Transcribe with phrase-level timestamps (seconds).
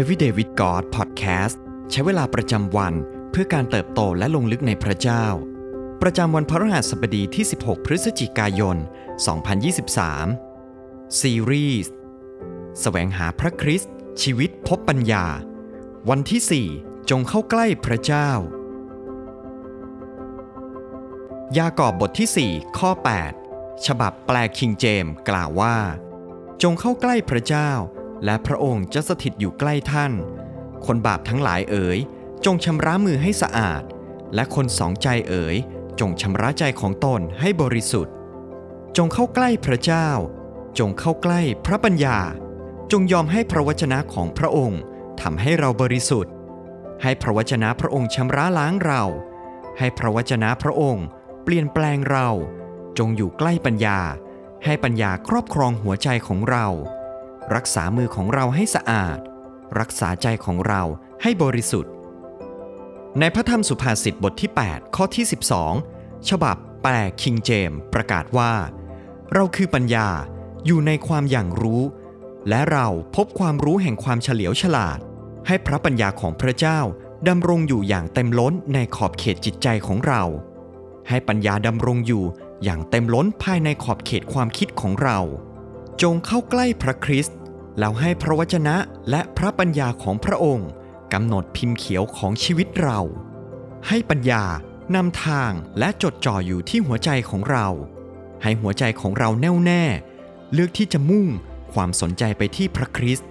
[0.00, 1.56] Everyday with God Podcast
[1.90, 2.94] ใช้เวลาประจำวัน
[3.30, 5.26] เพื่อการเติบโตและลงลึกในพระเจ้า
[6.02, 8.76] ประจำวันพฤหัสบดีที่ 16 พฤศจิกายน
[10.36, 11.92] 2023 ซีรีส์
[12.80, 15.26] แสวงหาพระคริสต์ชีวิตพบปัญญา
[16.10, 18.30] วันที่ 4 จงเข้าใกล้พระเจ้า
[21.58, 22.90] ยากอบบทที่ 4 ข้อ
[23.38, 25.76] 8 ฉบับแปลคิงเจมกล่าวว่า
[26.62, 27.72] จงเข้าใกล้พระเจ้า
[28.24, 30.12] และพระองค์จะสถิตอยู่ใกล้ท่าน
[30.86, 31.98] คนบาปทั้งหลายเอ๋ย
[32.44, 33.82] จงชำระมือให้สะอาด
[34.34, 35.56] และคนสองใจเอ๋ย
[36.00, 38.14] จงชำระใจของตนให้บริสุทธิ์
[38.96, 40.08] จงเข้าใกล้พระเจ้า
[40.78, 42.18] จงเข้าใกล้พระปัญญา
[42.92, 44.80] จงยอมให้พระวจนะของพระองค์
[45.20, 46.32] ทำให้เราบริสุทธิ์
[47.02, 49.02] ให้พระวจนะพระองค์ชำระล้างเรา
[49.78, 51.06] ให้พระวจนะพระองค์
[51.44, 52.28] เปลี่ยนแปลงเรา
[52.98, 53.98] จงอยู่ใกล้ปัญญา
[54.64, 56.66] ให้ปัญญาครอบครองหัวใจของเรา
[57.54, 59.18] รักษามือของเราให้สะอาด
[59.80, 60.82] รักษาใจของเรา
[61.22, 61.92] ให้บริสุทธิ์
[63.20, 65.24] ในพระธรรมสุภาษิตบทที่ 8 ข้อที่
[65.76, 68.52] 12 ฉบับแปลคิงเจมประกาศว่า
[69.34, 70.08] เราคือปัญญา
[70.66, 71.82] อยู่ในความอย่างรู้
[72.48, 74.98] และเราพบความรู้แห่งความเฉลียวฉลาด
[75.46, 76.80] ให้พระปัญญาของพระเจ้า
[77.28, 80.22] ดำรงอยู่อย่างเต็มล้นในขอบเขตจิตใจของเรา
[81.08, 82.24] ให้ปัญญาดำรงอยู่
[82.64, 85.18] อย่างเต็มล้นภายในขอบเขตความคิดของเรา
[86.02, 87.36] จงเข้าใกล้พระคริสต์
[87.78, 88.76] แล้วให้พระวจนะ
[89.10, 90.68] และพระปัญญาของพระองค์
[91.12, 93.00] กำหนดพิมพ์เขียวของชีวิตเรา
[93.88, 94.44] ให้ปัญญา
[94.94, 97.66] นำทางและจดจ่ออยู่ที่หัวใจของเรา
[98.42, 99.84] ให้หัวใจของเราแน่วแน่
[100.52, 101.26] เลือกที่จะมุ่ง
[101.72, 103.28] ความสนใจไปที่พระคริสต์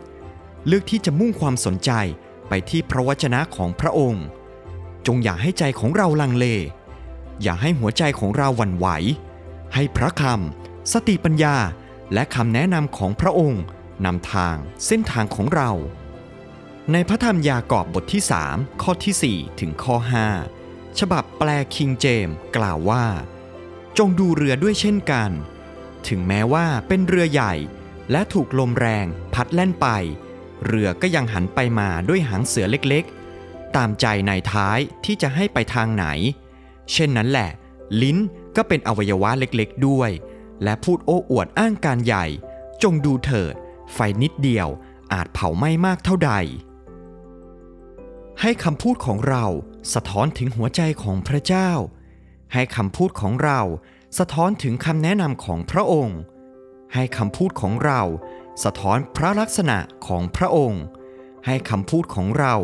[0.68, 1.92] เลือกที่จะมุ่งความสนใจ
[2.50, 4.26] ไปที่พระวจนะของพระองค์
[5.08, 6.46] จงอย่าให้ใจของเราลังเล
[7.44, 8.88] อย่าให้หัวใจของเราหวั่นไหว
[9.74, 11.56] ให้พระคำสติปัญญา
[12.14, 13.64] และคำแนะนำของพระองค์
[14.06, 15.72] นำทางเส้นทางของเรา
[16.92, 19.96] ในพระธรรมยากอบบทที่ 3 ข้อที่ 4 ถึงข้อ
[20.48, 23.06] 5 ฉบับแปลคิงเจมกล่าวว่า
[23.98, 25.32] จงดูเรือด้วยเช่นกัน
[26.08, 27.54] ถึงแม้ว่าเป็นเรือใหญ่
[28.12, 29.88] และถูกลมแรงพัดแล่นไป
[30.66, 36.06] เรือก็ยังหันไปมาด้วยหางเสือเล็กๆ ตามใจในท้ายที่จะให้ไปทางไหน
[36.92, 37.50] เช่นนั้นแหละ
[38.02, 38.18] ลิ้น
[38.56, 40.12] ก็เป็นอวัยวะเล็กๆด้วย
[40.64, 42.26] และพูดโอ้อวดอ้างการใหญ่
[42.84, 43.54] จงดูเถิด
[43.94, 44.68] ไฟนิดเดียว
[45.14, 46.34] อาจเผาไหม้มากเท่าใด
[48.42, 49.46] ให้คำพูดของเรา
[49.94, 51.72] สะท้อนถึงหัวใจของพระเจ้า
[52.54, 53.62] ให้คำพูดของเรา
[54.18, 56.20] สะท้อนถึงคำแนะนำของพระองค์
[56.94, 58.02] ให้คำพูดของเรา
[58.64, 60.84] สะท้อนพระลักษณะของพระองค์
[61.46, 62.56] ให้คำพูดของเรา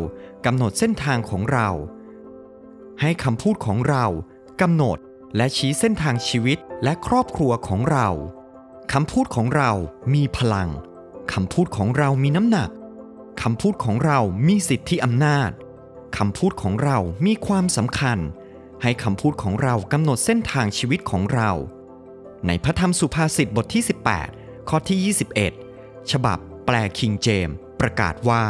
[0.46, 1.68] กำหนดเส้นทางของเรา
[3.00, 4.04] ให้คำพูดของเรา
[4.60, 4.98] กำหนด
[5.36, 8.08] และชี้เส้นทางชีวิตและครอบครัวของเรา
[8.92, 9.70] คำพูดของเรา
[10.14, 10.68] มีพลัง
[11.32, 12.70] คำพูดของเรามีน้ำหนัก
[13.42, 14.18] คำพูดของเรา
[14.48, 15.50] มีสิทธิอำนาจ
[16.18, 18.18] คำพูดของเรามีความสำคัญ
[18.82, 21.50] ให้คำพูดของเรากำหนดเส้นทางชีวิตของเรา
[22.46, 23.82] ในพระธรรมสุภาษิตบทที่
[24.26, 25.14] 18 ข้อที่
[25.60, 28.44] 21 ฉบับแปลคิงเจมประกาศว่า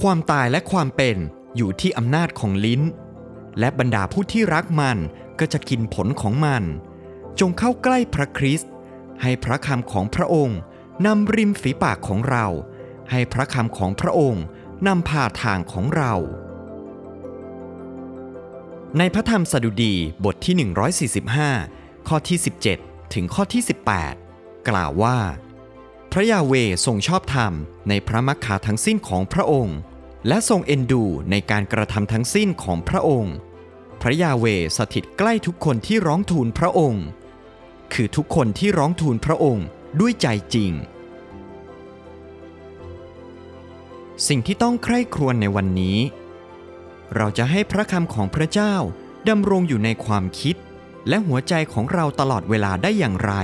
[0.00, 1.16] ความตายและความเป็น
[1.56, 2.82] อยู่ที่อำนาจของลิ้น
[3.58, 4.98] และบรรดาผู้ที่รักมัน
[5.40, 6.62] ก็จะกินผลของมัน
[7.40, 8.70] จงเข้าใกล้พระคริสต์
[9.22, 10.58] ให้พระคำของพระองค์
[11.06, 12.46] นำริมฝีปากของเรา
[13.10, 14.44] ให้พระคำของพระองค์
[14.86, 16.14] นำพาทางของเรา
[18.98, 20.54] ในพระธรรมสดุดีบทที่
[21.30, 22.38] 145 ข้อที่
[22.76, 23.62] 17 ถึงข้อที่
[24.14, 25.18] 18 กล่าวว่า
[26.12, 26.52] พระยาเว
[26.86, 27.52] ทรงชอบธรรม
[27.88, 29.78] ในพระมักขาทั้งสิ้นของพระองค์
[30.28, 33.34] และทรงเอ็นดูในการกระทำทั้งสิ้นของพระองค์
[34.06, 34.46] พระยาเว
[34.78, 37.04] สถิตใกล้ทุกคนที่ร้องทูลพระองค์
[37.92, 39.66] คือทุกคนที่ร้องทูลพระองค์
[40.00, 40.72] ด้วยใจจริง
[44.28, 45.98] สิ่งที่ต้องใคร่ครวญในวันนี้
[47.16, 48.74] เราจะให้พระคำของพระเจ้า
[49.28, 50.56] ดำรงอยู่ในความคิด
[51.08, 53.34] และหัวใจของเราตลอดเวลาได้อย่างไร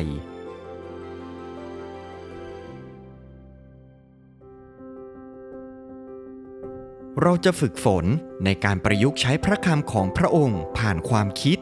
[7.24, 8.04] เราจะฝึกฝน
[8.44, 11.58] ในการประยุกต์ใช้พระคำของพระองค์ผ่านความคิด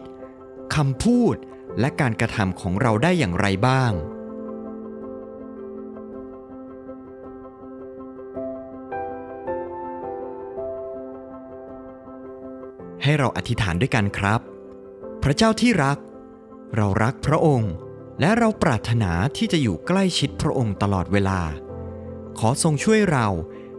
[0.74, 1.36] คำพูด
[1.80, 3.92] และการกระทำของเราได้อย่างไรบ้าง
[13.02, 14.40] ให้เราอธิษฐานด้วยกันครับ
[15.22, 15.98] พระเจ้าที่รัก
[16.76, 17.72] เรารักพระองค์
[18.20, 21.40] และเราปรารถนาที่จะอยู่ใกล้ชิดพระองค์ตลอดเวลา
[22.38, 23.26] ขอทรงช่วยเรา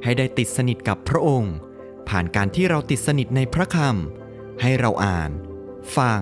[0.04, 1.54] ให้ได้ติดสนิทกับพระองค์
[2.10, 5.32] ผ่านการที่เราติดสนิทในพระคำให้เราอ่าน
[5.98, 6.22] ฟัง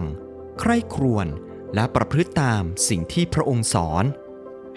[0.59, 1.27] ใคร่ครวญ
[1.75, 4.03] และประพฤติตามสิ่งที่พระองค์สอน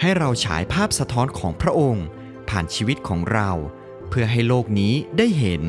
[0.01, 2.07] ให้เราฉายภาพสะท้อนของพระองค์
[2.49, 3.51] ผ่านชีวิตของเรา
[4.09, 5.63] เพื่อให้โลกนี้ได้เห็น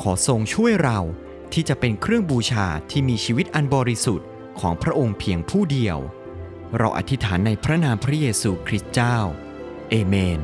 [0.00, 0.98] ขอทรงช่วยเรา
[1.52, 4.28] ที่จะเป็นเครื่องบูชาที่มีชีวิตอันบริสุทธิ์
[4.60, 5.98] ของพระองค์เพียงผู้เดียว
[6.78, 9.18] เราอธิษฐานในพระนามพระเยซูคริสต์เจ้า
[9.90, 10.40] เอเมน